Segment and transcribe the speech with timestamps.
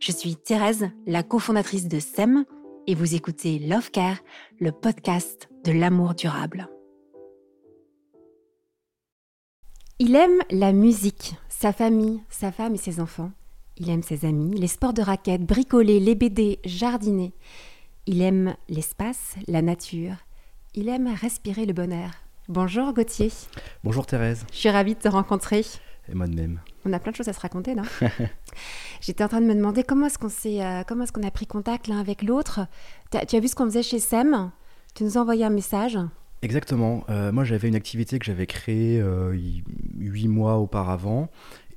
[0.00, 2.44] Je suis Thérèse, la cofondatrice de SEM,
[2.86, 4.18] et vous écoutez Love Care,
[4.60, 6.68] le podcast de l'amour durable.
[9.98, 13.30] Il aime la musique, sa famille, sa femme et ses enfants.
[13.76, 17.32] Il aime ses amis, les sports de raquettes, bricoler, les BD, jardiner.
[18.06, 20.16] Il aime l'espace, la nature.
[20.74, 22.10] Il aime respirer le bonheur.
[22.48, 23.30] Bonjour Gauthier.
[23.82, 24.44] Bonjour Thérèse.
[24.52, 25.64] Je suis ravie de te rencontrer.
[26.08, 26.60] Et moi de même.
[26.84, 27.84] On a plein de choses à se raconter, non
[29.00, 31.30] J'étais en train de me demander comment est-ce qu'on s'est, euh, comment est-ce qu'on a
[31.30, 32.60] pris contact l'un avec l'autre.
[33.10, 34.50] Tu as vu ce qu'on faisait chez Sem?
[34.94, 35.98] Tu nous as envoyé un message.
[36.42, 37.04] Exactement.
[37.08, 39.34] Euh, moi, j'avais une activité que j'avais créée euh,
[39.98, 41.30] huit mois auparavant.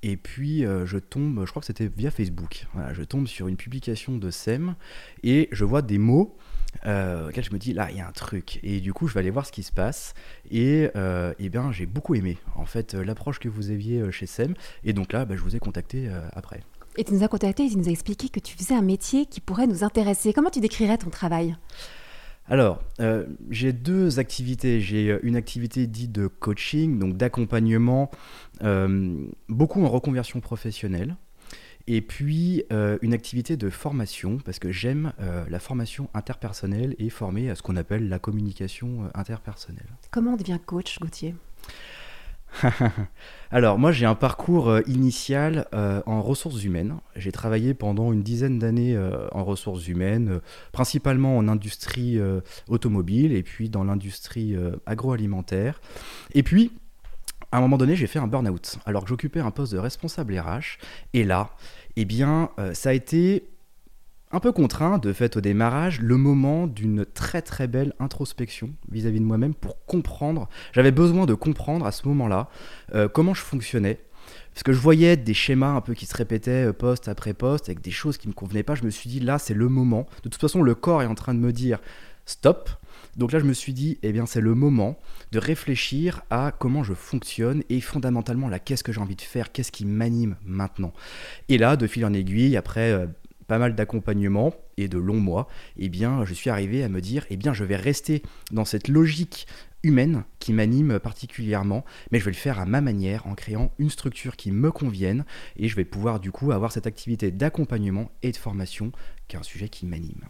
[0.03, 2.67] Et puis, je tombe, je crois que c'était via Facebook.
[2.93, 4.75] je tombe sur une publication de SEM
[5.23, 6.37] et je vois des mots
[6.85, 9.13] euh, auquel je me dis là il y a un truc et du coup je
[9.13, 10.13] vais aller voir ce qui se passe
[10.51, 14.11] et, euh, eh bien j'ai beaucoup aimé en fait euh, l'approche que vous aviez euh,
[14.11, 16.61] chez SEM et donc là bah, je vous ai contacté après.
[16.97, 19.25] Et tu nous as contacté et tu nous as expliqué que tu faisais un métier
[19.25, 20.33] qui pourrait nous intéresser.
[20.33, 21.55] Comment tu décrirais ton travail?
[22.49, 22.81] Alors,
[23.51, 24.81] j'ai deux activités.
[24.81, 28.09] J'ai une activité dite de coaching, donc d'accompagnement,
[29.47, 31.17] beaucoup en reconversion professionnelle
[31.87, 37.09] et puis euh, une activité de formation, parce que j'aime euh, la formation interpersonnelle et
[37.09, 39.87] former à ce qu'on appelle la communication euh, interpersonnelle.
[40.11, 41.35] Comment on devient coach, Gauthier?
[43.51, 46.95] Alors moi j'ai un parcours initial en ressources humaines.
[47.17, 48.97] J'ai travaillé pendant une dizaine d'années
[49.33, 50.39] en ressources humaines,
[50.71, 52.17] principalement en industrie
[52.69, 54.55] automobile et puis dans l'industrie
[54.85, 55.81] agroalimentaire.
[56.33, 56.71] Et puis
[57.51, 60.37] à un moment donné, j'ai fait un burn-out, alors que j'occupais un poste de responsable
[60.37, 60.77] RH.
[61.13, 61.51] Et là,
[61.99, 63.49] eh bien, euh, ça a été
[64.31, 69.19] un peu contraint, de fait, au démarrage, le moment d'une très très belle introspection vis-à-vis
[69.19, 70.47] de moi-même pour comprendre.
[70.73, 72.49] J'avais besoin de comprendre à ce moment-là
[72.93, 73.99] euh, comment je fonctionnais.
[74.53, 77.67] Parce que je voyais des schémas un peu qui se répétaient euh, poste après poste
[77.67, 78.75] avec des choses qui ne me convenaient pas.
[78.75, 80.05] Je me suis dit, là, c'est le moment.
[80.23, 81.79] De toute façon, le corps est en train de me dire,
[82.27, 82.69] stop.
[83.17, 84.97] Donc là, je me suis dit, eh bien, c'est le moment
[85.31, 89.51] de réfléchir à comment je fonctionne et fondamentalement, là, qu'est-ce que j'ai envie de faire,
[89.51, 90.93] qu'est-ce qui m'anime maintenant.
[91.49, 93.07] Et là, de fil en aiguille, après euh,
[93.47, 95.47] pas mal d'accompagnement et de longs mois,
[95.77, 98.87] eh bien, je suis arrivé à me dire, eh bien, je vais rester dans cette
[98.87, 99.47] logique
[99.83, 103.89] humaine qui m'anime particulièrement, mais je vais le faire à ma manière en créant une
[103.89, 108.31] structure qui me convienne et je vais pouvoir du coup avoir cette activité d'accompagnement et
[108.31, 108.91] de formation
[109.27, 110.25] qui est un sujet qui m'anime.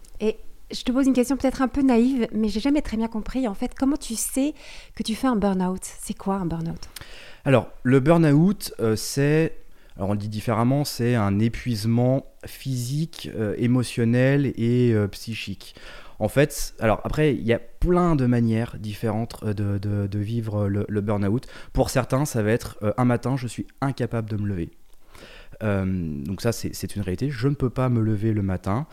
[0.71, 3.47] Je te pose une question peut-être un peu naïve, mais j'ai jamais très bien compris.
[3.47, 4.53] En fait, comment tu sais
[4.95, 5.81] que tu fais un burn-out?
[5.83, 6.89] C'est quoi un burn-out?
[7.45, 9.55] Alors, le burn-out, euh, c'est,
[9.95, 15.75] alors on le dit différemment, c'est un épuisement physique, euh, émotionnel et euh, psychique.
[16.19, 21.01] En fait, alors après, il y a plein de manières différentes de, vivre le, le
[21.01, 21.47] burn-out.
[21.73, 24.71] Pour certains, ça va être un matin, je suis incapable de me lever.
[25.61, 27.29] donc ça, c'est une réalité.
[27.29, 28.87] Je ne peux pas me lever le matin.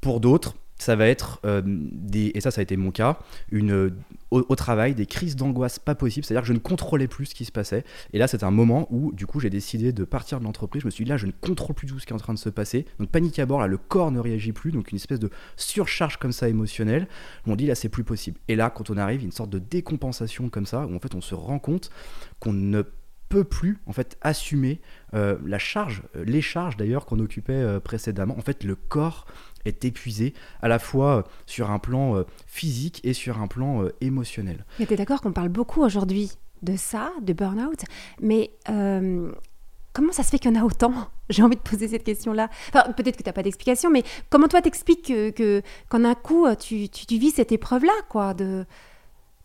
[0.00, 3.18] pour d'autres, ça va être euh, des, et ça ça a été mon cas,
[3.50, 3.94] une,
[4.30, 7.44] au, travail des crises d'angoisse pas possibles, c'est-à-dire que je ne contrôlais plus ce qui
[7.44, 7.84] se passait.
[8.12, 10.86] Et là c'est un moment où du coup j'ai décidé de partir de l'entreprise, je
[10.86, 12.38] me suis dit là je ne contrôle plus tout ce qui est en train de
[12.38, 15.20] se passer, donc panique à bord, là le corps ne réagit plus, donc une espèce
[15.20, 17.08] de surcharge comme ça émotionnelle,
[17.46, 18.38] on dit là c'est plus possible.
[18.48, 21.20] Et là quand on arrive, une sorte de décompensation comme ça, où en fait on
[21.20, 21.90] se rend compte
[22.40, 22.82] qu'on ne
[23.28, 24.80] peut plus en fait assumer
[25.14, 28.38] euh, la charge, euh, les charges d'ailleurs qu'on occupait précédemment.
[28.38, 29.26] En fait, le corps
[29.68, 33.82] est épuisé à la fois euh, sur un plan euh, physique et sur un plan
[33.82, 34.64] euh, émotionnel.
[34.78, 36.32] Mais tu es d'accord qu'on parle beaucoup aujourd'hui
[36.62, 37.84] de ça, de burn-out,
[38.20, 38.50] mais
[39.92, 40.92] comment ça se fait qu'il y en a autant?
[41.28, 42.48] J'ai envie de poser cette question-là.
[42.68, 46.46] Enfin, peut-être que tu n'as pas d'explication, mais comment toi t'expliques que, qu'en un coup,
[46.58, 48.64] tu, tu, vis cette épreuve-là, quoi, de,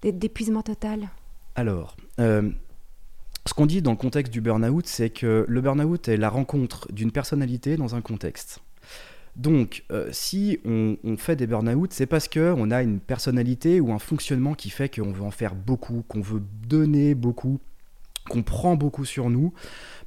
[0.03, 1.09] d'épuisement total?
[1.56, 6.29] Alors, ce qu'on dit dans le contexte du burn-out, c'est que le burn-out est la
[6.29, 8.62] rencontre d'une personnalité dans un contexte.
[9.36, 14.00] Donc, euh, si on, fait des burn-out, c'est parce qu'on a une personnalité ou un
[14.00, 17.60] fonctionnement qui fait qu'on veut en faire beaucoup, qu'on veut donner beaucoup,
[18.30, 19.54] qu'on prend beaucoup sur nous.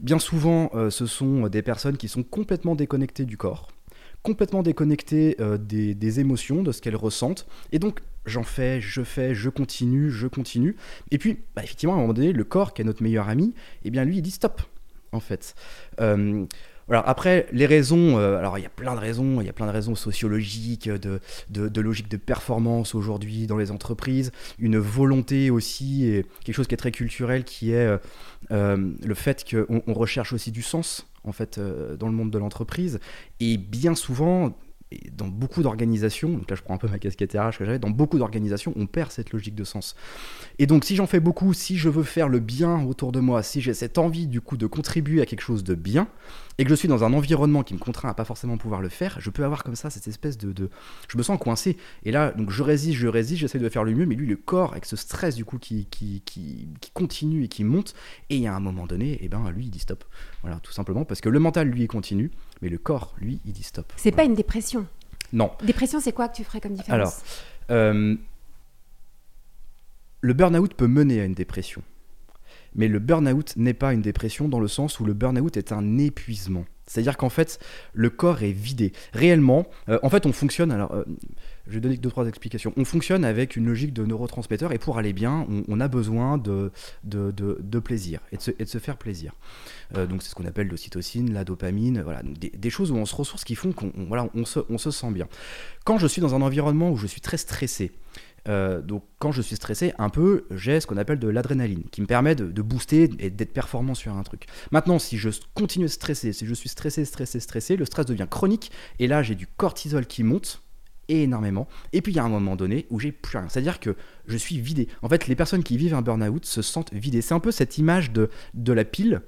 [0.01, 3.69] Bien souvent, euh, ce sont des personnes qui sont complètement déconnectées du corps,
[4.23, 7.47] complètement déconnectées euh, des, émotions, de ce qu'elles ressentent.
[7.73, 10.77] Et donc, j'en fais, je fais, je continue, je continue.
[11.11, 13.55] Et puis, bah, effectivement, à un moment donné, le corps, qui est notre meilleur ami,
[13.85, 14.61] eh bien, lui, il dit stop,
[15.13, 15.55] en fait
[16.91, 19.53] Alors après, les raisons, euh, alors il y a plein de raisons, il y a
[19.53, 25.51] plein de raisons sociologiques, de, de, logique de performance aujourd'hui dans les entreprises, une volonté
[25.51, 27.99] aussi, et quelque chose qui est très culturel, qui est euh,
[28.51, 32.39] euh, le fait qu'on on recherche aussi du sens en fait dans le monde de
[32.39, 33.01] l'entreprise.
[33.41, 34.55] Et bien souvent,
[35.13, 37.91] dans beaucoup d'organisations, donc là je prends un peu ma casquette RH que j'avais, dans
[37.91, 39.95] beaucoup d'organisations, on perd cette logique de sens.
[40.59, 43.43] Et donc si j'en fais beaucoup, si je veux faire le bien autour de moi,
[43.43, 46.09] si j'ai cette envie du coup de contribuer à quelque chose de bien,
[46.59, 48.89] et que je suis dans un environnement qui me contraint à pas forcément pouvoir le
[48.89, 50.71] faire, je peux avoir comme ça cette espèce de, de...
[51.09, 51.77] je me sens coincé.
[52.05, 54.37] Et là, donc je résiste, je résiste, j'essaie de faire le mieux, mais lui, le
[54.37, 57.95] corps, avec ce stress du coup qui, qui, qui, qui continue et qui monte,
[58.31, 60.05] et il y a un moment donné, et eh ben lui, il dit stop.
[60.43, 62.31] Voilà, tout simplement parce que le mental, lui, il continue,
[62.63, 63.93] mais le corps, lui, il dit stop.
[63.97, 64.87] C'est pas une dépression.
[65.33, 65.51] Non.
[65.65, 66.93] Dépression, c'est quoi que tu ferais comme différence?
[66.93, 67.15] Alors,
[67.71, 68.17] euh,
[70.21, 71.83] le burn-out peut mener à une dépression.
[72.75, 75.99] Mais le burn-out n'est pas une dépression dans le sens où le burn-out est un
[75.99, 76.65] épuisement.
[76.87, 77.59] C'est-à-dire qu'en fait,
[77.93, 78.93] le corps est vidé.
[79.13, 80.71] Réellement, euh, en fait, on fonctionne.
[80.71, 81.05] Alors, euh,
[81.67, 82.75] je vais donner deux trois explications.
[82.77, 86.71] On fonctionne avec une logique de neurotransmetteurs et pour aller bien, on, a besoin de,
[87.05, 89.33] de, plaisir et de, se, faire plaisir.
[89.97, 93.15] Euh, donc, c'est ce qu'on appelle l'ocytocine, la dopamine, voilà, des, choses où on se
[93.15, 95.27] ressource qui font qu'on voilà, on se sent bien.
[95.85, 97.93] Quand je suis dans un environnement où je suis très stressé,
[98.49, 102.01] euh, donc quand je suis stressé, un peu, j'ai ce qu'on appelle de l'adrénaline, qui
[102.01, 104.47] me permet de, booster et d'être performant sur un truc.
[104.71, 108.27] Maintenant, si je continue de stresser, si je suis stressé, stressé, stressé, le stress devient
[108.31, 110.63] chronique, et là j'ai du cortisol qui monte,
[111.09, 111.69] énormément.
[111.93, 113.49] Et puis il y a un moment donné où j'ai plus rien.
[113.51, 113.95] C'est-à-dire que
[114.27, 114.89] je suis vidé.
[115.03, 117.21] En fait, les personnes qui vivent un burn-out se sentent vidées.
[117.21, 119.21] C'est un peu cette image de, de la pile.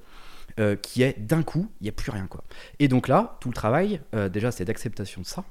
[0.59, 2.43] Euh, qui est d'un coup, il n'y a plus rien quoi.
[2.79, 5.45] Et donc là, tout le travail, euh, déjà, c'est d'acceptation de ça,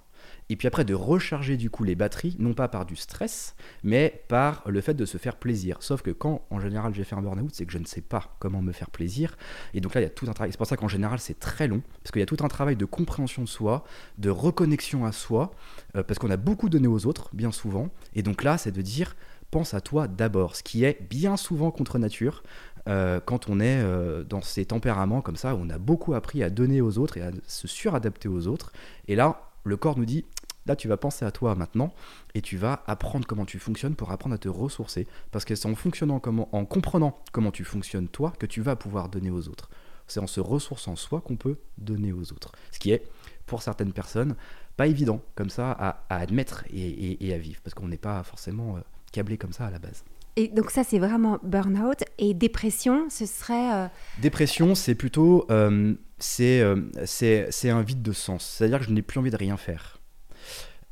[0.49, 4.23] et puis après de recharger du coup les batteries, non pas par du stress, mais
[4.29, 5.79] par le fait de se faire plaisir.
[5.81, 8.37] Sauf que quand en général j'ai fait un burn-out, c'est que je ne sais pas
[8.39, 9.37] comment me faire plaisir.
[9.75, 10.53] Et donc là, il y a tout un travail.
[10.53, 12.77] C'est pour ça qu'en général c'est très long, parce qu'il y a tout un travail
[12.77, 13.85] de compréhension de soi,
[14.19, 15.53] de reconnexion à soi,
[15.97, 17.89] euh, parce qu'on a beaucoup donné aux autres, bien souvent.
[18.15, 19.17] Et donc là, c'est de dire
[19.51, 22.43] pense à toi d'abord, ce qui est bien souvent contre nature.
[22.89, 26.51] Euh, quand on est euh, dans ces tempéraments comme ça, on a beaucoup appris à
[26.51, 28.73] donner aux autres et à se suradapter aux autres.
[29.09, 30.25] Et là, le corps nous dit
[30.67, 31.93] Là, tu vas penser à toi maintenant
[32.35, 35.07] et tu vas apprendre comment tu fonctionnes pour apprendre à te ressourcer.
[35.31, 38.77] Parce que c'est en fonctionnant comment, en comprenant comment tu fonctionnes toi que tu vas
[38.77, 39.71] pouvoir donner aux autres.
[40.09, 42.53] C'est en se ressourçant soi qu'on peut donner aux autres.
[42.71, 43.09] Ce qui est,
[43.47, 44.37] pour certaines personnes,
[44.77, 47.61] pas évident comme ça à, admettre et, à vivre.
[47.63, 48.81] Parce qu'on n'est pas forcément euh,
[49.13, 50.05] câblé comme ça à la base.
[50.37, 52.05] Et donc ça, c'est vraiment burn-out.
[52.19, 53.75] Et dépression, ce serait...
[53.75, 53.89] Euh,
[54.21, 55.47] dépression, c'est plutôt...
[55.51, 58.45] Euh, c'est un vide de sens.
[58.45, 59.96] C'est-à-dire que je n'ai plus envie de rien faire.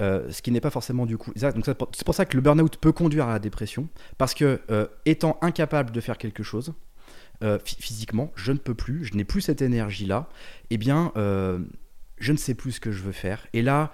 [0.02, 1.32] Euh, ce qui n'est pas forcément du coup.
[1.36, 3.88] c'est pour ça que le burn-out peut conduire à la dépression,
[4.18, 6.74] parce que euh, étant incapable de faire quelque chose,
[7.44, 10.28] euh, physiquement, je ne peux plus, je n'ai plus cette énergie-là,
[10.70, 13.46] eh bien, je ne sais plus ce que je veux faire.
[13.52, 13.92] Et là,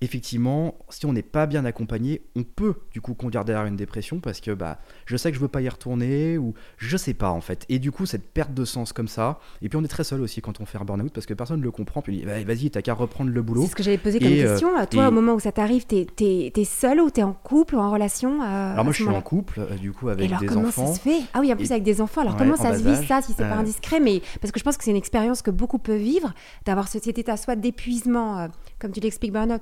[0.00, 4.18] effectivement, si on n'est pas bien accompagné, on peut du coup conduire derrière une dépression
[4.20, 7.30] parce que bah, je sais que je veux pas y retourner ou je sais pas
[7.30, 7.66] en fait.
[7.68, 9.38] Et du coup, cette perte de sens comme ça.
[9.60, 11.58] Et puis on est très seul aussi quand on fait un burn-out parce que personne
[11.58, 12.00] ne le comprend.
[12.00, 13.62] Puis vas-y, t'as qu'à reprendre le boulot.
[13.62, 14.68] C'est ce que j'avais posé comme euh, question.
[14.90, 17.90] Toi, au moment où ça t'arrive, t'es es, seul ou t'es en couple ou en
[17.90, 20.68] relation euh, Alors moi, je suis en couple, euh, du coup, avec alors, des comment
[20.68, 20.86] enfants.
[20.86, 21.20] Ça se fait?
[21.34, 22.22] Ah oui, en plus avec des enfants.
[22.22, 24.00] Alors comment ça se vit ça, si c'est pas indiscret?
[24.00, 26.32] Mais parce que je pense que c'est une expérience que beaucoup peuvent vivre,
[26.64, 29.60] d'avoir cet état soit d'épuisement, comme tu l'expliques, burn-out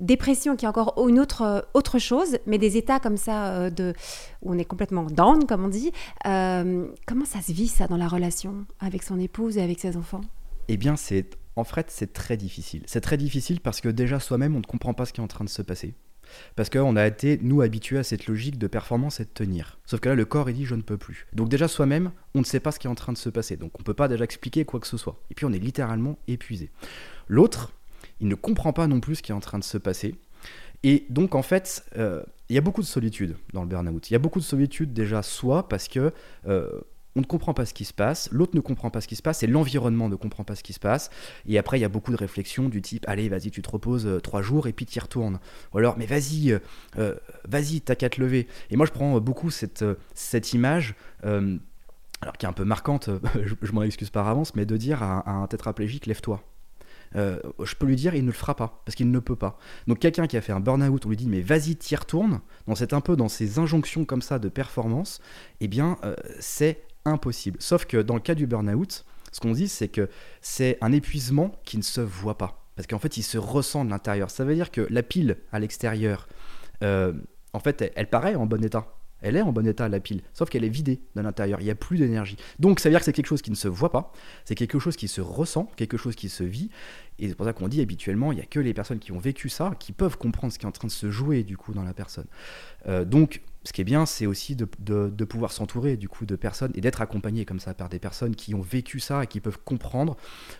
[0.00, 3.70] dépression qui est encore une autre, euh, autre chose, mais des états comme ça euh,
[3.70, 3.94] de,
[4.42, 5.92] où on est complètement down, comme on dit.
[6.26, 9.96] Euh, comment ça se vit ça dans la relation avec son épouse et avec ses
[9.96, 10.22] enfants?
[10.68, 12.82] Eh bien, c'est en fait c'est très difficile.
[12.86, 15.28] C'est très difficile parce que déjà soi-même on ne comprend pas ce qui est en
[15.28, 15.94] train de se passer.
[16.54, 19.80] Parce qu'on a été, nous, habitués à cette logique de performance et de tenir.
[19.84, 21.26] Sauf que là, le corps, il dit je ne peux plus.
[21.32, 23.56] Donc déjà, soi-même, on ne sait pas ce qui est en train de se passer.
[23.56, 25.20] Donc on ne peut pas déjà expliquer quoi que ce soit.
[25.30, 26.70] Et puis on est littéralement épuisé.
[27.26, 27.72] L'autre,
[28.20, 30.14] il ne comprend pas non plus ce qui est en train de se passer.
[30.82, 34.10] Et donc, en fait, euh, il y a beaucoup de solitude dans le burn-out.
[34.10, 36.12] Il y a beaucoup de solitude déjà, soit parce que
[36.46, 36.80] euh,
[37.16, 39.22] on ne comprend pas ce qui se passe, l'autre ne comprend pas ce qui se
[39.22, 41.10] passe, et l'environnement ne comprend pas ce qui se passe.
[41.46, 44.06] Et après, il y a beaucoup de réflexions du type Allez, vas-y, tu te reposes
[44.06, 45.38] euh, trois jours et puis tu y retournes.
[45.74, 46.58] Ou alors, mais vas-y,
[47.46, 48.46] vas-y, t'as qu'à te lever.
[48.70, 49.84] Et moi, je prends beaucoup cette,
[50.52, 50.94] image.
[51.22, 53.10] alors qui est un peu marquante,
[53.44, 56.42] je, m'en excuse par avance, mais de dire à un tétraplégique, lève-toi.
[57.16, 59.58] Euh, je peux lui dire, il ne le fera pas, parce qu'il ne peut pas.
[59.86, 62.74] Donc quelqu'un qui a fait un burn-out, on lui dit, mais vas-y, t'y retournes, dans
[62.74, 65.20] c'est un peu dans ces injonctions comme ça de performance,
[65.60, 67.58] eh bien, euh, c'est impossible.
[67.60, 70.08] Sauf que dans le cas du burn-out, ce qu'on dit, c'est que
[70.40, 72.64] c'est un épuisement qui ne se voit pas.
[72.76, 74.30] Parce qu'en fait, il se ressent de l'intérieur.
[74.30, 76.28] Ça veut dire que la pile à l'extérieur,
[76.82, 77.12] euh,
[77.52, 78.94] en fait, elle, paraît en bon état.
[79.22, 81.70] Elle est en bon état, la pile, sauf qu'elle est vidée de l'intérieur, il n'y
[81.70, 82.36] a plus d'énergie.
[82.58, 84.12] Donc ça veut dire que c'est quelque chose qui ne se voit pas,
[84.44, 86.70] c'est quelque chose qui se ressent, quelque chose qui se vit,
[87.18, 89.18] et c'est pour ça qu'on dit habituellement, il n'y a que les personnes qui ont
[89.18, 91.74] vécu ça qui peuvent comprendre ce qui est en train de se jouer du coup
[91.74, 92.26] dans la personne.
[92.86, 96.34] Euh, donc ce qui est bien, c'est aussi de, de, pouvoir s'entourer du coup de
[96.34, 99.40] personnes et d'être accompagné comme ça par des personnes qui ont vécu ça et qui
[99.40, 100.16] peuvent comprendre,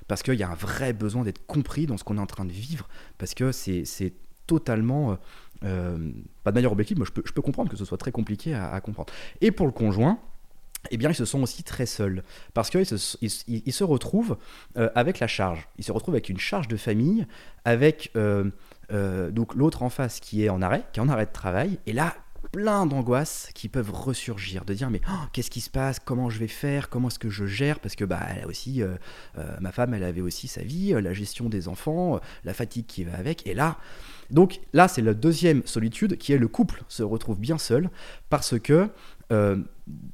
[0.07, 2.45] parce qu'il y a un vrai besoin d'être compris dans ce qu'on est en train
[2.45, 4.13] de vivre, parce que c'est
[4.51, 5.13] totalement...
[5.13, 5.15] Euh,
[5.63, 6.11] euh,
[6.43, 9.13] pas de manière objective, je peux, comprendre que ce soit très compliqué à, comprendre.
[9.43, 10.19] Et pour le conjoint,
[10.91, 12.25] eh bien, ils se sont aussi très seuls.
[12.55, 14.39] Parce qu'ils se, retrouvent
[14.79, 15.69] euh, avec la charge.
[15.77, 17.27] Ils se retrouvent avec une charge de famille,
[17.67, 21.79] avec l'autre en face qui est en arrêt, qui est en arrêt de travail.
[21.87, 22.15] Et là,
[22.53, 26.39] plein d'angoisses qui peuvent ressurgir, de dire mais oh, qu'est-ce qui se passe, comment je
[26.39, 28.83] vais faire, comment est-ce que je gère, parce que bah elle aussi,
[29.61, 33.17] ma femme, elle avait aussi sa vie, la gestion des enfants, la fatigue qui va
[33.17, 33.79] avec, et là,
[34.31, 37.91] donc là, c'est la deuxième solitude qui est le couple se retrouve bien seul
[38.29, 38.89] parce que
[39.33, 39.57] euh,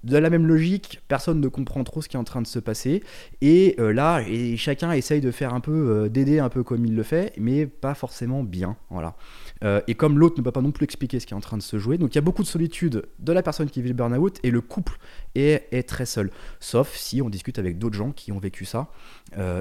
[0.04, 2.58] de la même logique, personne ne comprend trop ce qui est en train de se
[2.58, 3.02] passer.
[3.40, 6.84] Et euh, là, et chacun essaye de faire un peu, euh, d'aider un peu comme
[6.86, 8.76] il le fait, mais pas forcément bien.
[8.90, 9.16] Voilà.
[9.62, 11.62] Et comme l'autre ne peut pas non plus expliquer ce qui est en train de
[11.62, 13.94] se jouer, donc il y a beaucoup de solitude de la personne qui vit le
[13.94, 14.98] burn-out et le couple
[15.34, 16.30] est, très seul.
[16.60, 18.90] Sauf si on discute avec d'autres gens qui ont vécu ça.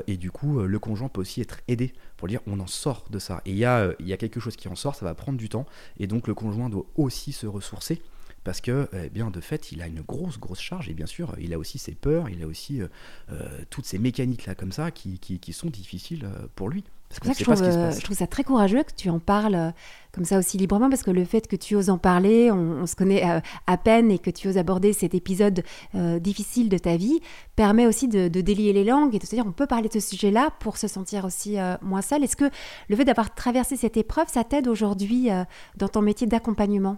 [0.08, 3.20] et du coup, le conjoint peut aussi être aidé pour dire on en sort de
[3.20, 3.42] ça.
[3.46, 5.66] Et il y, a, quelque chose qui en sort, ça va prendre du temps.
[5.98, 8.02] Et donc le conjoint doit aussi se ressourcer
[8.46, 11.36] parce que, eh bien, de fait, il a une grosse, grosse charge, et bien sûr,
[11.40, 12.88] il a aussi ses peurs, il a aussi euh,
[13.32, 15.20] euh, toutes ces mécaniques-là comme ça qui,
[15.52, 16.84] sont difficiles euh, pour lui.
[17.16, 19.74] C'est pour ça que je trouve, ça très courageux que tu en parles
[20.12, 22.96] comme ça aussi librement, parce que le fait que tu oses en parler, on, se
[22.96, 23.22] connaît
[23.68, 25.62] à peine, et que tu oses aborder cet épisode
[25.94, 27.20] difficile de ta vie,
[27.58, 30.00] permet aussi de, délier les langues et de se dire on peut parler de ce
[30.00, 32.24] sujet-là pour se sentir aussi moins seul.
[32.24, 32.50] Est-ce que
[32.88, 35.28] le fait d'avoir traversé cette épreuve, ça t'aide aujourd'hui
[35.76, 36.98] dans ton métier d'accompagnement?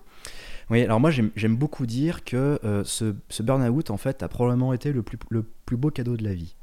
[0.70, 4.74] Oui, alors moi j'aime beaucoup dire que euh, ce, ce burn-out en fait a probablement
[4.74, 6.56] été le plus, le plus beau cadeau de la vie.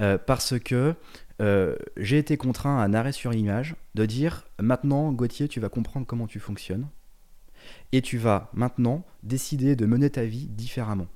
[0.00, 0.94] Euh, parce que
[1.40, 5.68] euh, j'ai été contraint à un arrêt sur image de dire maintenant Gauthier tu vas
[5.68, 6.88] comprendre comment tu fonctionnes
[7.92, 11.08] et tu vas maintenant décider de mener ta vie différemment.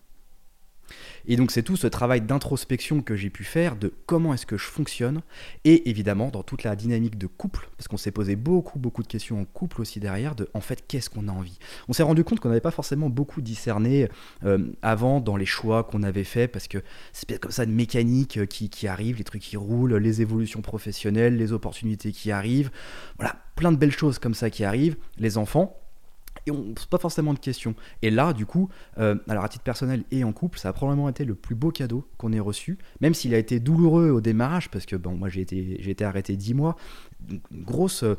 [1.27, 4.57] Et donc c'est tout ce travail d'introspection que j'ai pu faire de comment est-ce que
[4.57, 5.23] je fonctionne,
[5.65, 9.09] et évidemment dans toute la dynamique de couple, parce qu'on s'est posé beaucoup beaucoup de
[9.09, 11.59] questions en couple aussi derrière, de en fait qu'est-ce qu'on a envie?
[11.89, 14.09] On s'est rendu compte qu'on n'avait pas forcément beaucoup discerné
[14.45, 16.79] euh, avant dans les choix qu'on avait fait, parce que
[17.13, 21.37] c'est comme ça une mécanique qui, qui arrive, les trucs qui roulent, les évolutions professionnelles,
[21.37, 22.71] les opportunités qui arrivent,
[23.19, 25.79] voilà, plein de belles choses comme ça qui arrivent, les enfants,
[26.47, 27.75] et on ne pose pas forcément de questions.
[28.03, 28.69] Et là, du coup,
[28.99, 31.71] euh, alors à titre personnel et en couple, ça a probablement été le plus beau
[31.71, 35.29] cadeau qu'on ait reçu, même s'il a été douloureux au démarrage, parce que bon, moi
[35.29, 36.77] j'ai été, j'ai été arrêté dix mois,
[37.29, 38.17] une grosse, euh,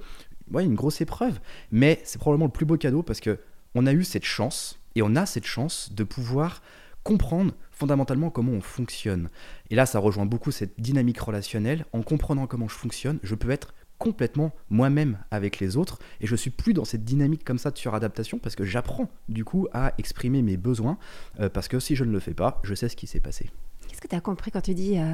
[0.51, 1.39] ouais, une grosse épreuve,
[1.71, 3.39] mais c'est probablement le plus beau cadeau parce que
[3.75, 6.61] on a eu cette chance, et on a cette chance de pouvoir
[7.03, 9.29] comprendre fondamentalement comment on fonctionne.
[9.69, 11.85] Et là, ça rejoint beaucoup cette dynamique relationnelle.
[11.93, 16.35] En comprenant comment je fonctionne, je peux être complètement moi-même avec les autres et je
[16.35, 19.93] suis plus dans cette dynamique comme ça de suradaptation parce que j'apprends du coup à
[19.97, 20.97] exprimer mes besoins
[21.39, 23.49] euh, parce que si je ne le fais pas, je sais ce qui s'est passé.
[23.87, 25.13] Qu'est-ce que tu as compris quand tu dis, euh,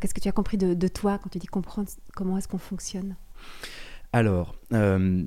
[0.00, 3.16] qu'est-ce que tu as compris de, toi quand tu dis comprendre comment est-ce qu'on fonctionne?
[4.12, 5.24] Alors, euh,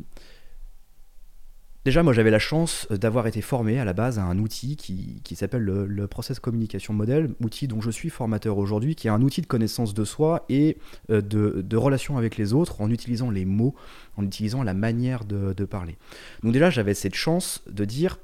[1.87, 5.35] Déjà, moi, j'avais la chance d'avoir été formé à la base à un outil qui,
[5.37, 9.39] s'appelle le, Process Communication Model, outil dont je suis formateur aujourd'hui, qui est un outil
[9.39, 10.75] de connaissance de soi et
[11.11, 13.73] euh, de, de relation avec les autres en utilisant les mots,
[14.17, 15.95] en utilisant la manière de, parler.
[16.43, 18.19] Donc déjà, j'avais cette chance de dire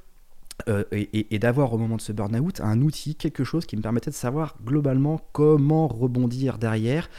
[0.68, 4.12] euh, et, d'avoir au moment de ce burn-out un outil, quelque chose qui me permettait
[4.12, 7.10] de savoir globalement comment rebondir derrière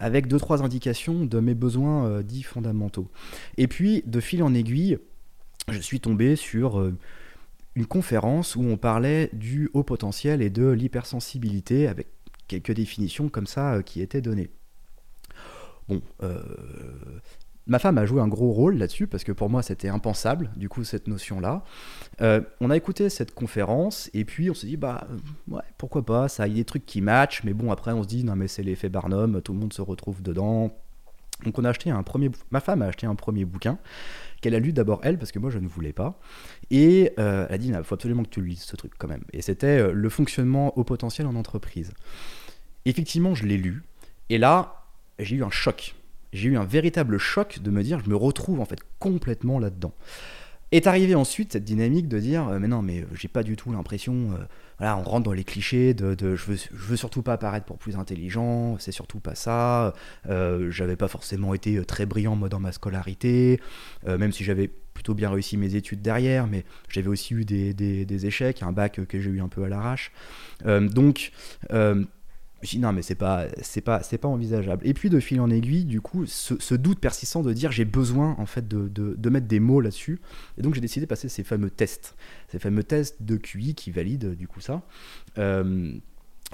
[0.00, 3.08] avec deux trois indications de mes besoins euh, dits fondamentaux.
[3.56, 4.98] Et puis de fil en aiguille,
[5.68, 6.96] je suis tombé sur euh,
[7.74, 12.08] une conférence où on parlait du haut potentiel et de l'hypersensibilité avec
[12.48, 14.50] quelques définitions comme ça euh, qui étaient données.
[15.88, 16.40] Bon, euh,
[17.66, 20.68] ma femme a joué un gros rôle là-dessus parce que pour moi c'était impensable, du
[20.68, 21.64] coup, cette notion-là.
[22.20, 25.06] on a écouté cette conférence et puis on s'est dit, bah
[25.48, 28.02] ouais, pourquoi pas, ça, il y a des trucs qui matchent, mais bon, après on
[28.02, 30.72] se dit, non, mais c'est l'effet Barnum, tout le monde se retrouve dedans.
[31.44, 33.78] Donc on a acheté un premier, ma femme a acheté un premier bouquin
[34.40, 36.18] qu'elle a lu d'abord elle, parce que moi je ne voulais pas.
[36.70, 39.22] Et euh, elle a dit, il faut absolument que tu lises ce truc quand même.
[39.32, 41.92] Et c'était euh, le fonctionnement au potentiel en entreprise.
[42.84, 43.84] Effectivement, je l'ai lu.
[44.28, 44.84] Et là,
[45.18, 45.94] j'ai eu un choc.
[46.32, 49.94] J'ai eu un véritable choc de me dire, je me retrouve en fait complètement là-dedans.
[50.72, 53.70] Est arrivé ensuite cette dynamique de dire, euh, mais non, mais j'ai pas du tout
[53.72, 54.30] l'impression
[54.78, 57.78] voilà, on rentre dans les clichés de, je, veux, je veux surtout pas apparaître pour
[57.78, 59.94] plus intelligent, c'est surtout pas ça.
[60.28, 63.60] Euh, j'avais pas forcément été très brillant moi dans ma scolarité,
[64.08, 67.74] euh, même si j'avais plutôt bien réussi mes études derrière, mais j'avais aussi eu des,
[67.74, 70.10] des, échecs, un bac que j'ai eu un peu à l'arrache.
[70.64, 71.32] donc,
[72.62, 74.86] je dis non mais c'est pas c'est pas c'est pas envisageable.
[74.86, 78.36] Et puis de fil en aiguille du coup ce, doute persistant de dire j'ai besoin
[78.38, 80.20] en fait de, de, mettre des mots là-dessus.
[80.58, 82.14] Et donc j'ai décidé de passer ces fameux tests.
[82.48, 84.82] Ces fameux tests de QI qui valident du coup ça
[85.38, 85.92] euh,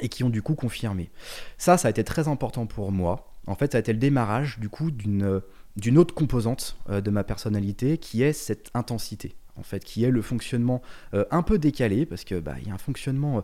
[0.01, 1.11] et qui ont du coup confirmé.
[1.59, 3.35] Ça ça a été très important pour moi.
[3.47, 5.43] En fait ça a été le démarrage du coup d'une
[5.77, 9.35] d'une autre composante euh, de ma personnalité qui est cette intensité.
[9.57, 10.83] En fait, qui est le fonctionnement
[11.15, 13.43] euh, un peu décalé, parce qu'il bah, y a un fonctionnement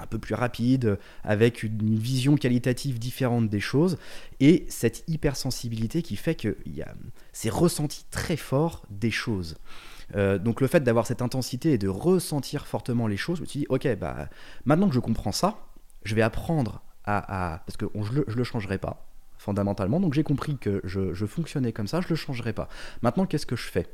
[0.00, 3.98] un peu plus rapide, avec une vision qualitative différente des choses,
[4.40, 6.56] et cette hypersensibilité qui fait que
[7.32, 9.56] c'est ressenti très fort des choses.
[10.16, 13.46] Euh, donc le fait d'avoir cette intensité et de ressentir fortement les choses, je me
[13.46, 14.28] suis dit, ok, bah,
[14.64, 15.58] maintenant que je comprends ça,
[16.04, 17.62] je vais apprendre à...
[17.66, 19.06] parce que je ne le, changerai pas,
[19.38, 22.68] fondamentalement, donc j'ai compris que je, fonctionnais comme ça, je ne le changerai pas.
[23.02, 23.86] Maintenant, qu'est-ce que je fais?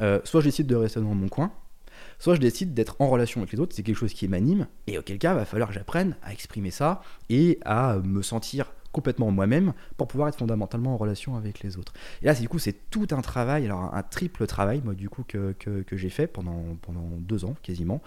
[0.00, 1.52] Euh, Soit je de rester dans mon coin,
[2.18, 4.98] soit je décide d'être en relation avec les autres, c'est quelque chose qui m'anime, et
[4.98, 9.30] auquel cas, il va falloir que j'apprenne à exprimer ça et à me sentir complètement
[9.30, 11.92] moi-même pour pouvoir être fondamentalement en relation avec les autres.
[12.22, 15.22] Et là, du coup, c'est tout un travail, alors un, triple travail, moi, du coup,
[15.22, 15.54] que,
[15.92, 18.00] j'ai fait pendant, pendant deux ans, quasiment,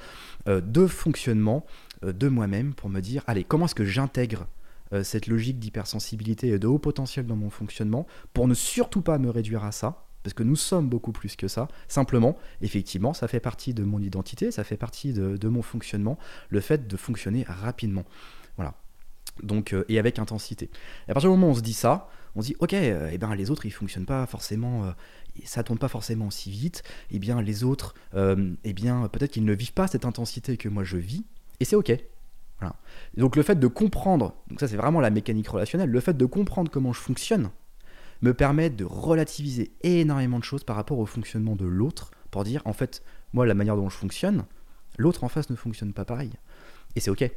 [0.47, 1.63] euh, de fonctionnement
[2.03, 4.47] euh, de moi-même pour me dire, allez, comment est-ce que j'intègre
[4.91, 9.19] euh, cette logique d'hypersensibilité et de haut potentiel dans mon fonctionnement pour ne surtout pas
[9.19, 11.67] me réduire à ça, parce que nous sommes beaucoup plus que ça.
[11.87, 16.19] Simplement, effectivement, ça fait partie de mon identité, ça fait partie de, mon fonctionnement,
[16.49, 18.05] le fait de fonctionner rapidement.
[18.55, 18.75] Voilà.
[19.41, 20.69] Donc, euh, et avec intensité.
[21.07, 23.09] Et à partir du moment où on se dit ça, on se dit, ok, euh,
[23.11, 24.91] eh ben, les autres, ils fonctionnent pas forcément, euh,
[25.45, 26.83] ça tourne pas forcément aussi vite.
[27.09, 30.83] Eh bien, les autres, eh bien, peut-être qu'ils ne vivent pas cette intensité que moi
[30.83, 31.25] je vis,
[31.59, 31.91] et c'est ok.
[33.17, 36.25] Donc, le fait de comprendre, donc ça c'est vraiment la mécanique relationnelle, le fait de
[36.25, 37.49] comprendre comment je fonctionne,
[38.21, 42.61] me permettent de relativiser énormément de choses par rapport au fonctionnement de l'autre pour dire
[42.65, 43.03] en fait,
[43.33, 44.45] moi, la manière dont je fonctionne,
[44.97, 46.31] l'autre en face ne fonctionne pas pareil.
[46.95, 47.29] Et c'est ok.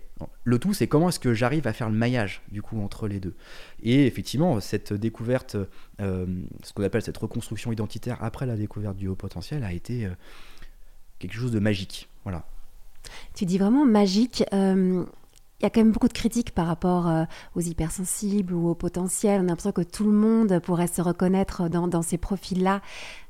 [0.45, 3.21] Le tout, c'est comment est-ce que j'arrive à faire le maillage du coup entre les
[3.21, 3.35] deux.
[3.83, 5.57] Et effectivement, cette découverte,
[6.01, 6.27] euh,
[6.63, 10.11] ce qu'on appelle cette reconstruction identitaire après la découverte du haut potentiel, a été euh,
[11.19, 12.09] quelque chose de magique.
[12.25, 12.47] Voilà.
[13.35, 14.45] Tu dis vraiment magique.
[14.55, 15.05] Euh,
[15.63, 18.75] il y a quand même beaucoup de critiques par rapport euh, aux hypersensibles ou aux
[18.75, 19.41] potentiels.
[19.41, 22.83] On a l'impression que tout le monde pourrait se reconnaître dans, ces profils-là.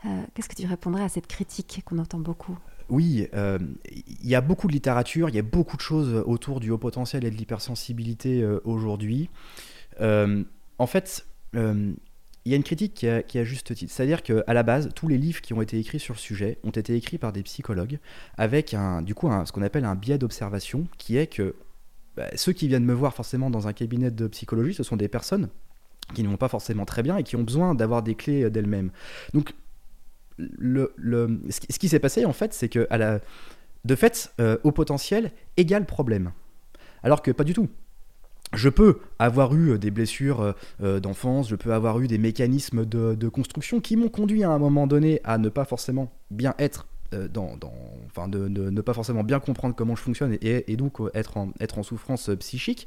[0.06, 2.56] Euh, qu'est-ce que tu répondrais à cette critique qu'on entend beaucoup?
[2.88, 3.58] Oui, euh,
[3.90, 6.78] il y a beaucoup de littérature, il y a beaucoup de choses autour du haut
[6.78, 9.28] potentiel et de l'hypersensibilité aujourd'hui.
[10.00, 11.96] en fait, il
[12.46, 13.06] y a une critique qui
[13.38, 13.92] a, juste titre.
[13.92, 16.70] C'est-à-dire qu'à la base, tous les livres qui ont été écrits sur le sujet ont
[16.70, 17.98] été écrits par des psychologues
[18.38, 21.54] avec du coup ce qu'on appelle un biais d'observation qui est que
[22.16, 25.08] bah, ceux qui viennent me voir forcément dans un cabinet de psychologie, ce sont des
[25.08, 25.48] personnes
[26.14, 28.90] qui ne vont pas forcément très bien et qui ont besoin d'avoir des clés d'elles-mêmes.
[29.32, 29.54] Donc,
[30.38, 32.86] ce qui s'est passé en fait, c'est que
[33.84, 36.32] de fait, euh, au potentiel égale problème.
[37.02, 37.68] Alors que pas du tout.
[38.52, 43.28] Je peux avoir eu des blessures euh, d'enfance, je peux avoir eu des mécanismes de
[43.28, 47.28] construction qui m'ont conduit à un moment donné à ne pas forcément bien être euh,
[47.28, 52.28] de, ne pas forcément bien comprendre comment je fonctionne et, donc euh, être en, souffrance
[52.28, 52.86] euh, psychique,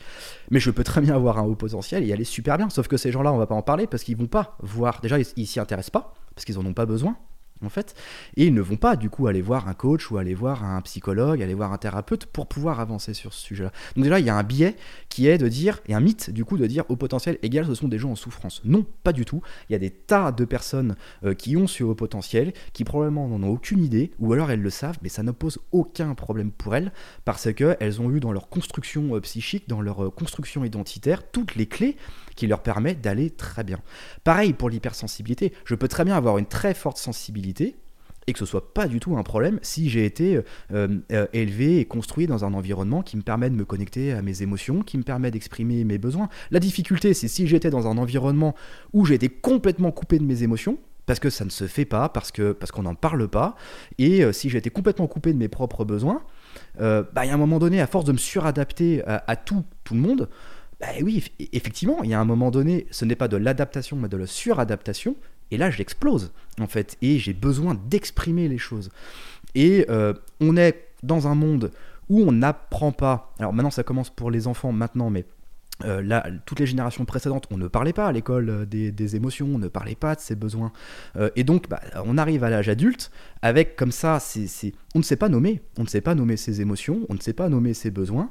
[0.51, 2.69] mais je peux très bien avoir un haut potentiel et aller super bien.
[2.69, 5.01] Sauf que ces gens-là, on va pas en parler parce qu'ils vont pas voir.
[5.01, 7.17] Déjà, ils s'y intéressent pas parce qu'ils en ont pas besoin
[7.63, 7.95] en fait,
[8.35, 10.81] et ils ne vont pas du coup aller voir un coach ou aller voir un
[10.81, 13.71] psychologue, aller voir un thérapeute pour pouvoir avancer sur ce sujet-là.
[13.95, 14.75] Donc déjà, il y a un biais
[15.09, 17.75] qui est de dire, et un mythe du coup de dire au potentiel égal, ce
[17.75, 18.61] sont des gens en souffrance.
[18.65, 19.41] Non, pas du tout.
[19.69, 23.27] Il y a des tas de personnes euh, qui ont ce haut potentiel, qui probablement
[23.27, 26.51] n'en ont aucune idée, ou alors elles le savent, mais ça ne pose aucun problème
[26.51, 26.91] pour elles,
[27.23, 31.55] parce qu'elles ont eu dans leur construction euh, psychique, dans leur euh, construction identitaire, toutes
[31.55, 31.95] les clés
[32.35, 33.79] qui leur permettent d'aller très bien.
[34.23, 37.44] Pareil pour l'hypersensibilité, je peux très bien avoir une très forte sensibilité,
[38.27, 40.41] et que ce soit pas du tout un problème si j'ai été
[40.73, 44.21] euh, euh, élevé et construit dans un environnement qui me permet de me connecter à
[44.21, 46.29] mes émotions, qui me permet d'exprimer mes besoins.
[46.51, 48.55] La difficulté, c'est si j'étais dans un environnement
[48.93, 52.09] où j'ai été complètement coupé de mes émotions, parce que ça ne se fait pas,
[52.09, 53.55] parce que parce qu'on n'en parle pas,
[53.99, 56.23] et euh, si j'étais complètement coupé de mes propres besoins,
[56.79, 59.93] bah, il y a un moment donné, à force de me suradapter à, tout, tout
[59.93, 60.29] le monde,
[60.79, 64.07] bah oui, effectivement, il y a un moment donné, ce n'est pas de l'adaptation, mais
[64.07, 65.15] de la suradaptation,
[65.51, 68.89] et là, j'explose, en fait, et j'ai besoin d'exprimer les choses.
[69.53, 71.71] Et euh, on est dans un monde
[72.09, 73.33] où on n'apprend pas.
[73.39, 75.25] Alors maintenant, ça commence pour les enfants maintenant, mais
[75.83, 79.47] euh, là, toutes les générations précédentes, on ne parlait pas à l'école euh, des, émotions,
[79.53, 80.71] on ne parlait pas de ses besoins.
[81.35, 84.19] et donc, bah, on arrive à l'âge adulte avec comme ça,
[84.93, 87.33] on ne sait pas nommer, on ne sait pas nommer ses émotions, on ne sait
[87.33, 88.29] pas nommer ses besoins.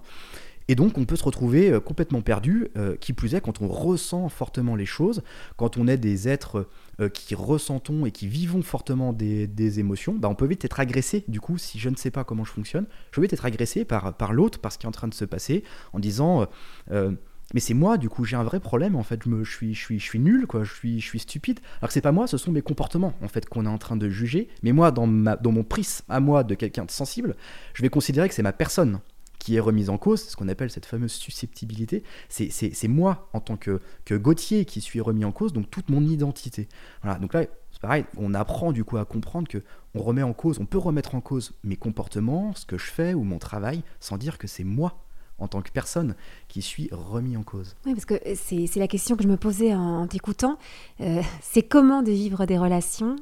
[0.66, 4.76] Et donc on peut se retrouver complètement perdu, qui plus est quand on ressent fortement
[4.76, 5.22] les choses,
[5.58, 6.66] quand on est des êtres
[7.00, 11.24] euh, qui ressentons et qui vivons fortement des, émotions, bah, on peut vite être agressé,
[11.28, 13.84] du coup, si je ne sais pas comment je fonctionne, je peux vite être agressé
[13.84, 16.46] par, par l'autre, par ce qui est en train de se passer, en disant...
[16.90, 17.12] Euh,
[17.52, 19.80] mais c'est moi, du coup, j'ai un vrai problème, en fait, je, me, suis, je,
[19.80, 21.60] suis, je suis nul, quoi, je suis, je suis stupide.
[21.80, 23.96] Alors que c'est pas moi, ce sont mes comportements, en fait, qu'on est en train
[23.96, 24.48] de juger.
[24.62, 27.36] Mais moi, dans, ma, dans mon prisme à moi de quelqu'un de sensible,
[27.74, 29.00] je vais considérer que c'est ma personne
[29.44, 33.58] qui est remise en cause, ce qu'on appelle cette fameuse susceptibilité, c'est moi en tant
[33.58, 36.66] que, que Gauthier qui suis remis en cause, donc toute mon identité.
[37.02, 39.58] Voilà, donc là, c'est pareil, on apprend du coup à comprendre que
[39.94, 43.12] on remet en cause, on peut remettre en cause mes comportements, ce que je fais
[43.12, 45.04] ou mon travail, sans dire que c'est moi
[45.38, 46.14] en tant que personne
[46.48, 47.76] qui suis remis en cause.
[47.84, 50.58] Oui, parce que c'est la question que je me posais en, t'écoutant.
[51.02, 53.16] Euh, c'est comment de vivre des relations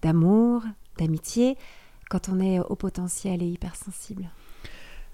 [0.00, 0.62] d'amour,
[0.96, 1.58] d'amitié,
[2.08, 4.30] quand on est au potentiel et hypersensible?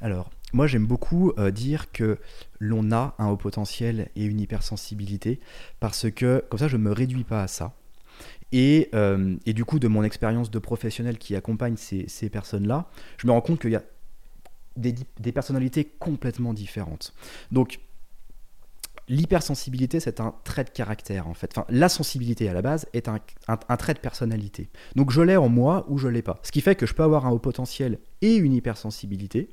[0.01, 2.19] Alors, moi, j'aime beaucoup euh, dire que
[2.59, 5.41] l'on a un haut potentiel et une hypersensibilité
[5.81, 7.75] parce que, comme ça, je ne me réduis pas à ça.
[8.53, 12.87] Et, euh, et du coup, de mon expérience de professionnel qui accompagne ces, personnes-là,
[13.17, 13.83] je me rends compte qu'il y a
[14.77, 17.15] des, personnalités complètement différentes.
[17.51, 17.81] Donc,
[19.09, 21.51] l'hypersensibilité, c'est un trait de caractère, en fait.
[21.57, 24.69] Enfin, la sensibilité, à la base, est un, un, un trait de personnalité.
[24.97, 26.38] Donc, je l'ai en moi ou je l'ai pas.
[26.43, 29.49] Ce qui fait que je peux avoir un haut potentiel et une hypersensibilité